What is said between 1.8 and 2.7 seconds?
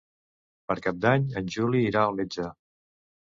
irà al metge.